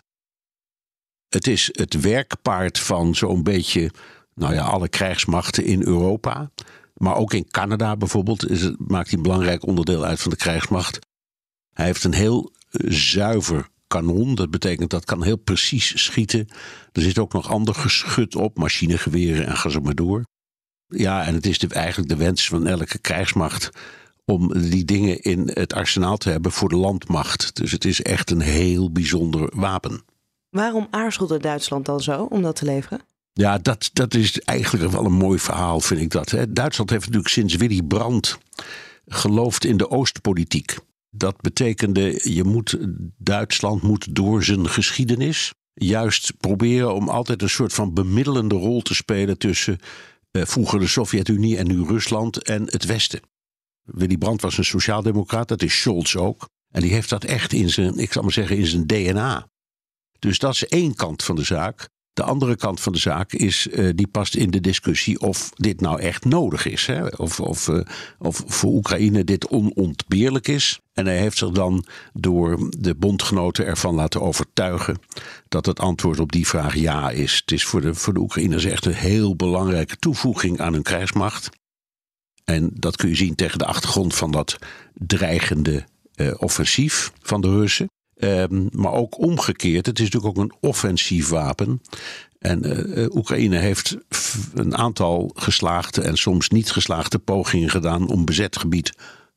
Het 1.28 1.46
is 1.46 1.68
het 1.72 2.00
werkpaard 2.00 2.78
van 2.78 3.14
zo'n 3.14 3.42
beetje 3.42 3.90
nou 4.34 4.54
ja, 4.54 4.62
alle 4.62 4.88
krijgsmachten 4.88 5.64
in 5.64 5.82
Europa. 5.82 6.50
Maar 6.94 7.16
ook 7.16 7.32
in 7.32 7.50
Canada 7.50 7.96
bijvoorbeeld 7.96 8.50
is 8.50 8.62
het, 8.62 8.88
maakt 8.88 9.08
hij 9.08 9.16
een 9.16 9.22
belangrijk 9.22 9.66
onderdeel 9.66 10.04
uit 10.04 10.20
van 10.20 10.30
de 10.30 10.36
krijgsmacht. 10.36 10.98
Hij 11.72 11.86
heeft 11.86 12.04
een 12.04 12.14
heel 12.14 12.52
zuiver 12.88 13.68
kanon. 13.86 14.34
Dat 14.34 14.50
betekent 14.50 14.90
dat 14.90 15.04
kan 15.04 15.22
heel 15.22 15.36
precies 15.36 16.04
schieten. 16.04 16.48
Er 16.92 17.02
zit 17.02 17.18
ook 17.18 17.32
nog 17.32 17.48
ander 17.48 17.74
geschut 17.74 18.36
op, 18.36 18.58
machinegeweren 18.58 19.46
en 19.46 19.56
ga 19.56 19.68
zo 19.68 19.80
maar 19.80 19.94
door. 19.94 20.24
Ja, 20.86 21.24
en 21.24 21.34
het 21.34 21.46
is 21.46 21.58
de, 21.58 21.68
eigenlijk 21.68 22.08
de 22.08 22.16
wens 22.16 22.48
van 22.48 22.66
elke 22.66 22.98
krijgsmacht 22.98 23.70
om 24.24 24.52
die 24.70 24.84
dingen 24.84 25.22
in 25.22 25.50
het 25.52 25.72
arsenaal 25.72 26.16
te 26.16 26.30
hebben 26.30 26.52
voor 26.52 26.68
de 26.68 26.76
landmacht. 26.76 27.56
Dus 27.56 27.72
het 27.72 27.84
is 27.84 28.02
echt 28.02 28.30
een 28.30 28.40
heel 28.40 28.92
bijzonder 28.92 29.50
wapen. 29.54 30.02
Waarom 30.54 30.86
aarzelde 30.90 31.38
Duitsland 31.38 31.86
dan 31.86 32.00
zo 32.00 32.22
om 32.22 32.42
dat 32.42 32.56
te 32.56 32.64
leveren? 32.64 33.00
Ja, 33.32 33.58
dat, 33.58 33.90
dat 33.92 34.14
is 34.14 34.40
eigenlijk 34.40 34.90
wel 34.90 35.04
een 35.04 35.12
mooi 35.12 35.38
verhaal, 35.38 35.80
vind 35.80 36.00
ik 36.00 36.10
dat. 36.10 36.30
Hè. 36.30 36.52
Duitsland 36.52 36.90
heeft 36.90 37.02
natuurlijk 37.02 37.32
sinds 37.32 37.54
Willy 37.54 37.82
Brandt 37.82 38.38
geloofd 39.06 39.64
in 39.64 39.76
de 39.76 39.90
Oostpolitiek. 39.90 40.78
Dat 41.10 41.40
betekende, 41.40 42.32
je 42.34 42.44
moet, 42.44 42.76
Duitsland 43.18 43.82
moet 43.82 44.14
door 44.14 44.44
zijn 44.44 44.68
geschiedenis 44.68 45.52
juist 45.72 46.32
proberen 46.38 46.94
om 46.94 47.08
altijd 47.08 47.42
een 47.42 47.50
soort 47.50 47.72
van 47.72 47.94
bemiddelende 47.94 48.54
rol 48.54 48.82
te 48.82 48.94
spelen 48.94 49.38
tussen 49.38 49.78
eh, 50.30 50.42
vroeger 50.44 50.78
de 50.80 50.86
Sovjet-Unie 50.86 51.56
en 51.56 51.66
nu 51.66 51.84
Rusland 51.84 52.42
en 52.42 52.62
het 52.66 52.84
Westen. 52.84 53.20
Willy 53.82 54.16
Brandt 54.16 54.42
was 54.42 54.58
een 54.58 54.64
sociaaldemocraat, 54.64 55.48
dat 55.48 55.62
is 55.62 55.80
Scholz 55.80 56.16
ook. 56.16 56.48
En 56.70 56.80
die 56.80 56.92
heeft 56.92 57.08
dat 57.08 57.24
echt 57.24 57.52
in 57.52 57.70
zijn, 57.70 57.98
ik 57.98 58.12
zal 58.12 58.22
maar 58.22 58.32
zeggen, 58.32 58.56
in 58.56 58.66
zijn 58.66 58.86
DNA. 58.86 59.52
Dus 60.24 60.38
dat 60.38 60.54
is 60.54 60.66
één 60.66 60.94
kant 60.94 61.22
van 61.22 61.36
de 61.36 61.44
zaak. 61.44 61.88
De 62.12 62.22
andere 62.22 62.56
kant 62.56 62.80
van 62.80 62.92
de 62.92 62.98
zaak 62.98 63.32
is, 63.32 63.66
uh, 63.66 63.90
die 63.94 64.06
past 64.06 64.34
in 64.34 64.50
de 64.50 64.60
discussie 64.60 65.20
of 65.20 65.50
dit 65.54 65.80
nou 65.80 66.00
echt 66.00 66.24
nodig 66.24 66.66
is. 66.66 66.86
Hè? 66.86 67.06
Of, 67.06 67.40
of, 67.40 67.68
uh, 67.68 67.80
of 68.18 68.42
voor 68.46 68.72
Oekraïne 68.72 69.24
dit 69.24 69.48
onontbeerlijk 69.48 70.48
is. 70.48 70.80
En 70.92 71.06
hij 71.06 71.18
heeft 71.18 71.38
zich 71.38 71.50
dan 71.50 71.86
door 72.12 72.68
de 72.78 72.94
bondgenoten 72.94 73.66
ervan 73.66 73.94
laten 73.94 74.20
overtuigen 74.20 74.98
dat 75.48 75.66
het 75.66 75.80
antwoord 75.80 76.20
op 76.20 76.32
die 76.32 76.46
vraag 76.46 76.74
ja 76.74 77.10
is. 77.10 77.36
Het 77.36 77.52
is 77.52 77.64
voor 77.64 77.80
de, 77.80 77.94
voor 77.94 78.14
de 78.14 78.20
Oekraïners 78.20 78.64
echt 78.64 78.84
een 78.84 78.94
heel 78.94 79.36
belangrijke 79.36 79.96
toevoeging 79.96 80.60
aan 80.60 80.72
hun 80.72 80.82
krijgsmacht. 80.82 81.48
En 82.44 82.70
dat 82.72 82.96
kun 82.96 83.08
je 83.08 83.14
zien 83.14 83.34
tegen 83.34 83.58
de 83.58 83.66
achtergrond 83.66 84.14
van 84.14 84.30
dat 84.30 84.58
dreigende 84.94 85.84
uh, 86.16 86.34
offensief 86.38 87.12
van 87.20 87.40
de 87.40 87.48
Russen. 87.48 87.88
Um, 88.16 88.68
maar 88.72 88.92
ook 88.92 89.18
omgekeerd, 89.18 89.86
het 89.86 89.98
is 89.98 90.04
natuurlijk 90.10 90.38
ook 90.38 90.44
een 90.44 90.56
offensief 90.60 91.28
wapen. 91.28 91.80
En 92.38 92.66
uh, 92.98 93.06
Oekraïne 93.14 93.56
heeft 93.56 93.96
een 94.54 94.76
aantal 94.76 95.30
geslaagde 95.34 96.02
en 96.02 96.16
soms 96.16 96.48
niet 96.48 96.70
geslaagde 96.70 97.18
pogingen 97.18 97.70
gedaan 97.70 98.08
om 98.08 98.24
bezet 98.24 98.56
gebied 98.58 98.92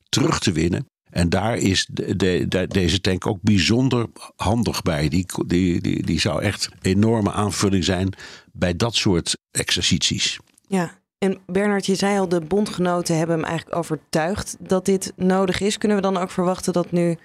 terug 0.10 0.40
te 0.40 0.52
winnen. 0.52 0.88
En 1.10 1.30
daar 1.30 1.58
is 1.58 1.88
de, 1.92 2.68
deze 2.68 3.02
tank 3.02 3.28
ook 3.28 3.42
bijzonder 3.42 4.08
handig 4.36 4.82
bij. 4.82 5.10
Die, 5.10 5.26
die, 5.46 5.82
die, 5.82 6.04
die 6.04 6.20
zou 6.20 6.42
echt 6.42 6.70
enorme 6.82 7.32
aanvulling 7.32 7.84
zijn 7.84 8.14
bij 8.52 8.76
dat 8.76 8.96
soort 8.96 9.38
exercities. 9.52 10.40
Ja, 10.68 11.00
en 11.18 11.40
Bernard, 11.46 11.86
je 11.86 11.96
zei 11.96 12.20
al, 12.20 12.30
de 12.30 12.42
bondgenoten 12.42 13.18
hebben 13.18 13.36
hem 13.36 13.46
eigenlijk 13.46 13.78
overtuigd 13.78 14.56
dat 14.60 14.86
dit 14.86 15.14
nodig 15.16 15.60
is. 15.62 15.78
Kunnen 15.78 15.98
we 15.98 16.04
dan 16.04 16.18
ook 16.18 16.32
verwachten 16.32 16.74
dat 16.74 16.92
nu 16.92 17.18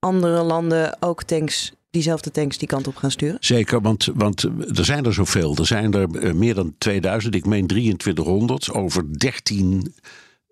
andere 0.00 0.42
landen 0.42 0.96
ook 1.02 1.22
tanks, 1.22 1.72
diezelfde 1.90 2.30
tanks 2.30 2.58
die 2.58 2.68
kant 2.68 2.86
op 2.86 2.96
gaan 2.96 3.10
sturen? 3.10 3.36
Zeker, 3.40 3.80
want, 3.80 4.08
want 4.14 4.42
er 4.78 4.84
zijn 4.84 5.04
er 5.04 5.14
zoveel. 5.14 5.56
Er 5.56 5.66
zijn 5.66 5.94
er 5.94 6.36
meer 6.36 6.54
dan 6.54 6.74
2000, 6.78 7.34
ik 7.34 7.46
meen 7.46 7.66
2300, 7.66 8.72
over 8.72 9.18
13 9.18 9.94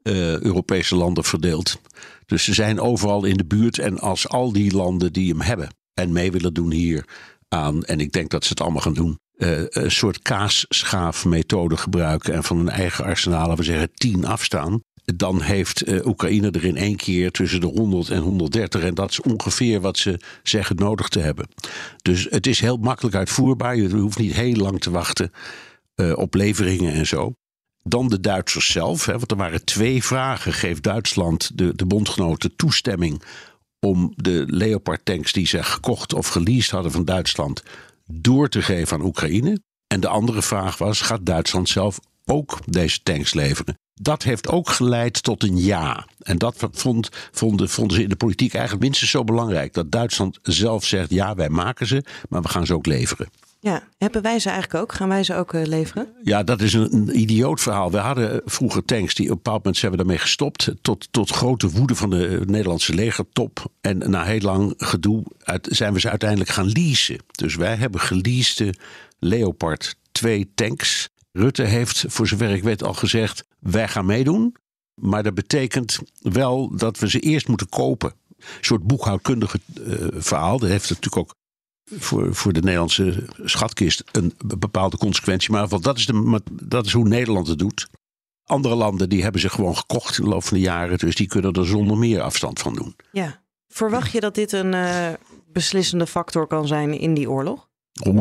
uh, 0.02 0.40
Europese 0.40 0.96
landen 0.96 1.24
verdeeld. 1.24 1.80
Dus 2.26 2.44
ze 2.44 2.54
zijn 2.54 2.80
overal 2.80 3.24
in 3.24 3.36
de 3.36 3.44
buurt. 3.44 3.78
En 3.78 3.98
als 3.98 4.28
al 4.28 4.52
die 4.52 4.76
landen 4.76 5.12
die 5.12 5.30
hem 5.30 5.40
hebben 5.40 5.68
en 5.94 6.12
mee 6.12 6.32
willen 6.32 6.54
doen 6.54 6.70
hier 6.70 7.04
aan, 7.48 7.84
en 7.84 8.00
ik 8.00 8.12
denk 8.12 8.30
dat 8.30 8.44
ze 8.44 8.50
het 8.50 8.60
allemaal 8.60 8.80
gaan 8.80 8.94
doen, 8.94 9.18
uh, 9.36 9.60
een 9.68 9.90
soort 9.90 10.22
kaasschaafmethode 10.22 11.76
gebruiken 11.76 12.34
en 12.34 12.44
van 12.44 12.56
hun 12.56 12.68
eigen 12.68 13.04
arsenaal, 13.04 13.56
we 13.56 13.62
zeggen, 13.62 13.90
tien 13.94 14.24
afstaan 14.24 14.82
dan 15.16 15.42
heeft 15.42 15.88
uh, 15.88 16.06
Oekraïne 16.06 16.50
er 16.50 16.64
in 16.64 16.76
één 16.76 16.96
keer 16.96 17.30
tussen 17.30 17.60
de 17.60 17.66
100 17.66 18.10
en 18.10 18.20
130. 18.20 18.82
En 18.82 18.94
dat 18.94 19.10
is 19.10 19.20
ongeveer 19.20 19.80
wat 19.80 19.98
ze 19.98 20.20
zeggen 20.42 20.76
nodig 20.76 21.08
te 21.08 21.20
hebben. 21.20 21.48
Dus 22.02 22.26
het 22.30 22.46
is 22.46 22.60
heel 22.60 22.76
makkelijk 22.76 23.16
uitvoerbaar. 23.16 23.76
Je 23.76 23.88
hoeft 23.88 24.18
niet 24.18 24.32
heel 24.32 24.54
lang 24.54 24.80
te 24.80 24.90
wachten 24.90 25.32
uh, 25.96 26.16
op 26.16 26.34
leveringen 26.34 26.92
en 26.92 27.06
zo. 27.06 27.32
Dan 27.82 28.08
de 28.08 28.20
Duitsers 28.20 28.72
zelf. 28.72 29.06
Hè, 29.06 29.12
want 29.12 29.30
er 29.30 29.36
waren 29.36 29.64
twee 29.64 30.04
vragen. 30.04 30.52
Geeft 30.52 30.82
Duitsland, 30.82 31.50
de, 31.58 31.74
de 31.74 31.86
bondgenoten, 31.86 32.56
toestemming 32.56 33.22
om 33.80 34.12
de 34.16 34.44
Leopard 34.46 35.04
tanks 35.04 35.32
die 35.32 35.46
ze 35.46 35.62
gekocht 35.62 36.14
of 36.14 36.28
geleased 36.28 36.70
hadden 36.70 36.92
van 36.92 37.04
Duitsland 37.04 37.62
door 38.06 38.48
te 38.48 38.62
geven 38.62 38.98
aan 38.98 39.04
Oekraïne? 39.04 39.60
En 39.86 40.00
de 40.00 40.08
andere 40.08 40.42
vraag 40.42 40.78
was: 40.78 41.00
gaat 41.00 41.26
Duitsland 41.26 41.68
zelf 41.68 41.98
ook 42.24 42.58
deze 42.66 43.02
tanks 43.02 43.34
leveren? 43.34 43.78
Dat 44.00 44.22
heeft 44.22 44.48
ook 44.48 44.70
geleid 44.70 45.22
tot 45.22 45.42
een 45.42 45.58
ja. 45.58 46.06
En 46.22 46.38
dat 46.38 46.68
vond, 46.72 47.08
vonden, 47.32 47.68
vonden 47.68 47.96
ze 47.96 48.02
in 48.02 48.08
de 48.08 48.16
politiek 48.16 48.54
eigenlijk 48.54 48.84
minstens 48.84 49.10
zo 49.10 49.24
belangrijk. 49.24 49.74
Dat 49.74 49.90
Duitsland 49.90 50.38
zelf 50.42 50.84
zegt: 50.84 51.10
ja, 51.10 51.34
wij 51.34 51.48
maken 51.48 51.86
ze, 51.86 52.04
maar 52.28 52.42
we 52.42 52.48
gaan 52.48 52.66
ze 52.66 52.74
ook 52.74 52.86
leveren. 52.86 53.28
Ja, 53.60 53.82
hebben 53.98 54.22
wij 54.22 54.38
ze 54.38 54.50
eigenlijk 54.50 54.82
ook? 54.82 54.92
Gaan 54.92 55.08
wij 55.08 55.24
ze 55.24 55.34
ook 55.34 55.52
uh, 55.52 55.66
leveren? 55.66 56.08
Ja, 56.22 56.42
dat 56.42 56.60
is 56.60 56.72
een, 56.72 56.94
een, 56.94 57.20
idioot 57.20 57.60
verhaal. 57.60 57.90
We 57.90 57.98
hadden 57.98 58.42
vroeger 58.44 58.84
tanks 58.84 59.14
die 59.14 59.24
op 59.24 59.30
een 59.30 59.36
bepaald 59.36 59.58
moment 59.58 59.76
zijn 59.76 59.90
we 59.90 59.96
daarmee 59.96 60.18
gestopt. 60.18 60.72
Tot, 60.80 61.08
tot 61.10 61.30
grote 61.30 61.68
woede 61.68 61.94
van 61.94 62.10
de 62.10 62.42
Nederlandse 62.46 62.94
legertop. 62.94 63.70
En 63.80 64.10
na 64.10 64.24
heel 64.24 64.40
lang 64.40 64.74
gedoe 64.76 65.24
uit, 65.38 65.68
zijn 65.70 65.92
we 65.92 66.00
ze 66.00 66.10
uiteindelijk 66.10 66.50
gaan 66.50 66.68
leasen. 66.68 67.18
Dus 67.32 67.54
wij 67.56 67.74
hebben 67.74 68.00
geleasede 68.00 68.74
Leopard 69.18 69.96
2 70.12 70.50
tanks. 70.54 71.08
Rutte 71.32 71.62
heeft, 71.62 72.04
voor 72.08 72.26
zover 72.26 72.50
ik 72.50 72.62
weet, 72.62 72.82
al 72.82 72.94
gezegd: 72.94 73.44
wij 73.58 73.88
gaan 73.88 74.06
meedoen. 74.06 74.56
Maar 74.94 75.22
dat 75.22 75.34
betekent 75.34 75.98
wel 76.18 76.76
dat 76.76 76.98
we 76.98 77.10
ze 77.10 77.20
eerst 77.20 77.48
moeten 77.48 77.68
kopen. 77.68 78.12
Een 78.38 78.44
soort 78.60 78.82
boekhoudkundige 78.82 79.60
uh, 79.80 80.06
verhaal. 80.12 80.58
Dat 80.58 80.68
heeft 80.68 80.88
natuurlijk 80.88 81.16
ook 81.16 81.34
voor, 81.90 82.34
voor 82.34 82.52
de 82.52 82.60
Nederlandse 82.60 83.24
schatkist 83.44 84.02
een 84.12 84.34
bepaalde 84.58 84.96
consequentie. 84.96 85.50
Maar 85.50 85.68
dat 85.68 85.96
is, 85.96 86.06
de, 86.06 86.42
dat 86.62 86.86
is 86.86 86.92
hoe 86.92 87.08
Nederland 87.08 87.46
het 87.46 87.58
doet. 87.58 87.88
Andere 88.44 88.74
landen 88.74 89.08
die 89.08 89.22
hebben 89.22 89.40
ze 89.40 89.48
gewoon 89.48 89.76
gekocht 89.76 90.18
in 90.18 90.24
de 90.24 90.30
loop 90.30 90.44
van 90.44 90.56
de 90.56 90.62
jaren. 90.62 90.98
Dus 90.98 91.14
die 91.14 91.26
kunnen 91.26 91.52
er 91.52 91.66
zonder 91.66 91.96
meer 91.96 92.20
afstand 92.20 92.58
van 92.60 92.74
doen. 92.74 92.96
Ja. 93.12 93.42
Verwacht 93.68 94.12
je 94.12 94.20
dat 94.20 94.34
dit 94.34 94.52
een 94.52 94.72
uh, 94.72 95.08
beslissende 95.52 96.06
factor 96.06 96.46
kan 96.46 96.66
zijn 96.66 96.98
in 96.98 97.14
die 97.14 97.30
oorlog? 97.30 97.67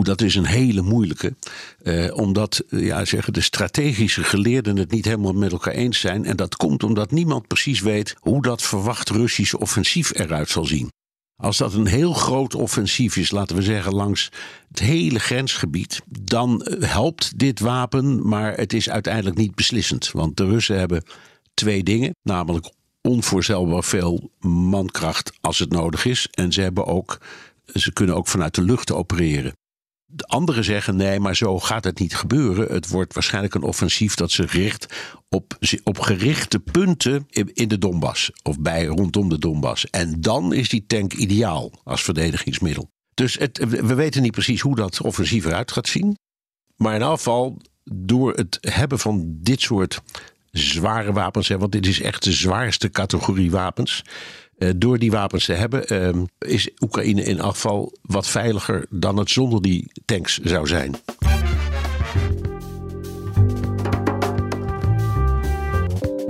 Dat 0.04 0.22
is 0.22 0.36
een 0.36 0.46
hele 0.46 0.82
moeilijke. 0.82 1.36
Eh, 1.84 2.16
omdat 2.18 2.64
ja, 2.70 3.06
zeggen, 3.06 3.34
de 3.34 3.42
strategische 3.42 4.24
geleerden 4.24 4.78
het 4.78 4.92
niet 4.92 5.06
helemaal 5.06 5.34
met 5.34 5.52
elkaar 5.52 5.74
eens 5.74 6.00
zijn. 6.00 6.26
En 6.26 6.36
dat 6.36 6.56
komt 6.56 6.84
omdat 6.84 7.12
niemand 7.12 7.48
precies 7.48 7.82
weet 7.82 8.16
hoe 8.20 8.42
dat 8.42 8.62
verwacht 8.62 9.10
Russische 9.10 9.60
offensief 9.60 10.14
eruit 10.14 10.50
zal 10.50 10.66
zien. 10.66 10.92
Als 11.36 11.58
dat 11.58 11.74
een 11.74 11.88
heel 11.88 12.14
groot 12.14 12.56
offensief 12.56 13.18
is, 13.18 13.32
laten 13.32 13.56
we 13.56 13.62
zeggen 13.62 13.94
langs 13.94 14.32
het 14.68 14.80
hele 14.80 15.20
grensgebied, 15.20 16.02
dan 16.20 16.62
eh, 16.62 16.90
helpt 16.90 17.40
dit 17.40 17.60
wapen, 17.60 18.28
maar 18.28 18.56
het 18.56 18.74
is 18.74 18.90
uiteindelijk 18.90 19.38
niet 19.38 19.56
beslissend. 19.56 20.12
Want 20.12 20.38
de 20.38 20.46
Russen 20.46 20.80
hebben 20.80 21.04
twee 21.54 21.84
dingen, 21.84 22.16
namelijk 22.24 22.72
onvoorstelbaar 23.02 23.84
veel 23.84 24.32
mankracht 24.40 25.32
als 25.42 25.60
het 25.60 25.70
nodig 25.70 26.06
is. 26.06 26.28
En 26.32 26.52
ze 26.52 26.62
hebben 26.62 26.86
ook 26.86 27.20
ze 27.74 27.94
kunnen 27.94 28.16
ook 28.16 28.28
vanuit 28.28 28.56
de 28.56 28.62
lucht 28.62 28.92
opereren. 28.92 29.54
De 30.10 30.24
anderen 30.24 30.64
zeggen 30.64 30.96
nee, 30.96 31.20
maar 31.20 31.36
zo 31.36 31.60
gaat 31.60 31.84
het 31.84 32.00
niet 32.00 32.16
gebeuren. 32.16 32.74
Het 32.74 32.88
wordt 32.88 33.14
waarschijnlijk 33.14 33.54
een 33.54 33.64
offensief 33.64 34.16
dat 34.16 34.32
zich 34.32 34.52
richt 34.52 34.96
op, 35.30 35.58
op 35.84 36.00
gerichte 36.00 36.60
punten 36.60 37.26
in 37.54 37.68
de 37.68 37.78
Donbass. 37.78 38.32
Of 38.44 38.60
bij 38.60 38.86
rondom 38.86 39.30
de 39.30 39.38
Donbass. 39.38 39.90
En 39.90 40.22
dan 40.22 40.54
is 40.54 40.70
die 40.70 40.86
tank 40.88 41.14
ideaal 41.14 41.72
als 41.84 42.04
verdedigingsmiddel. 42.04 42.90
Dus 43.14 43.38
het, 43.38 43.58
we 43.70 43.96
weten 43.96 44.22
niet 44.22 44.32
precies 44.32 44.62
hoe 44.62 44.76
dat 44.76 45.02
offensief 45.02 45.46
eruit 45.46 45.72
gaat 45.72 45.88
zien. 45.88 46.18
Maar 46.76 46.96
in 46.96 47.02
afval, 47.02 47.58
door 47.84 48.34
het 48.34 48.58
hebben 48.62 49.00
van 49.00 49.38
dit 49.42 49.62
soort 49.62 50.02
zware 50.52 51.14
wapens, 51.14 51.48
want 51.48 51.72
dit 51.72 51.86
is 51.86 52.02
echt 52.02 52.24
de 52.24 52.32
zwaarste 52.32 52.90
categorie 52.90 53.52
wapens. 53.52 54.04
Uh, 54.58 54.70
door 54.76 54.98
die 55.00 55.12
wapens 55.12 55.46
te 55.46 55.54
hebben, 55.54 55.94
uh, 55.94 56.24
is 56.40 56.70
Oekraïne 56.80 57.24
in 57.24 57.42
afval 57.42 57.94
wat 58.02 58.28
veiliger 58.28 58.86
dan 58.90 59.18
het 59.18 59.30
zonder 59.30 59.62
die 59.62 59.92
tanks 60.06 60.38
zou 60.38 60.68
zijn. 60.68 60.96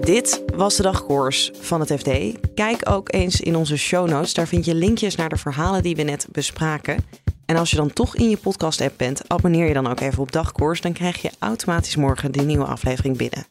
Dit 0.08 0.44
was 0.56 0.76
de 0.76 0.84
dagkoers 0.84 1.52
van 1.60 1.80
het 1.80 1.94
FD. 2.00 2.10
Kijk 2.56 2.90
ook 2.90 3.14
eens 3.14 3.42
in 3.42 3.56
onze 3.56 3.78
show 3.78 4.10
notes. 4.10 4.34
Daar 4.34 4.48
vind 4.48 4.66
je 4.66 4.76
linkjes 4.76 5.16
naar 5.16 5.30
de 5.30 5.38
verhalen 5.38 5.84
die 5.84 5.96
we 5.96 6.04
net 6.04 6.28
bespraken. 6.32 7.06
En 7.46 7.56
als 7.56 7.70
je 7.70 7.76
dan 7.76 7.94
toch 7.94 8.16
in 8.16 8.30
je 8.30 8.38
podcast-app 8.38 8.98
bent, 8.98 9.30
abonneer 9.30 9.68
je 9.68 9.74
dan 9.74 9.88
ook 9.88 10.00
even 10.00 10.22
op 10.22 10.32
dagkoers. 10.32 10.82
Dan 10.82 10.94
krijg 10.94 11.22
je 11.22 11.32
automatisch 11.40 11.96
morgen 11.96 12.32
de 12.32 12.42
nieuwe 12.42 12.66
aflevering 12.66 13.18
binnen. 13.18 13.46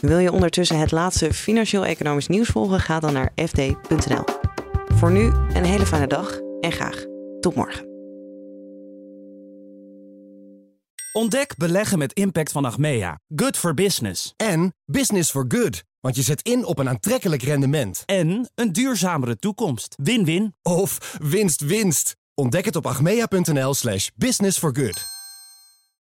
Wil 0.00 0.18
je 0.18 0.32
ondertussen 0.32 0.78
het 0.78 0.90
laatste 0.90 1.32
financieel-economisch 1.32 2.26
nieuws 2.26 2.48
volgen? 2.48 2.80
Ga 2.80 3.00
dan 3.00 3.12
naar 3.12 3.32
fd.nl. 3.34 4.24
Voor 4.94 5.10
nu 5.10 5.32
een 5.52 5.64
hele 5.64 5.86
fijne 5.86 6.06
dag 6.06 6.38
en 6.60 6.72
graag 6.72 7.04
tot 7.40 7.54
morgen. 7.54 7.86
Ontdek 11.12 11.56
beleggen 11.56 11.98
met 11.98 12.12
impact 12.12 12.52
van 12.52 12.64
Achmea. 12.64 13.18
Good 13.34 13.56
for 13.56 13.74
business. 13.74 14.32
En 14.36 14.74
business 14.84 15.30
for 15.30 15.44
good. 15.48 15.82
Want 16.00 16.16
je 16.16 16.22
zet 16.22 16.42
in 16.42 16.64
op 16.64 16.78
een 16.78 16.88
aantrekkelijk 16.88 17.42
rendement. 17.42 18.02
En 18.06 18.50
een 18.54 18.72
duurzamere 18.72 19.38
toekomst. 19.38 19.94
Win-win. 20.02 20.54
Of 20.62 21.16
winst, 21.22 21.60
winst. 21.60 22.16
Ontdek 22.34 22.64
het 22.64 22.76
op 22.76 22.86
achmea.nl 22.86 23.74
slash 23.74 24.08
business 24.14 24.58
for 24.58 24.76
good. 24.76 25.17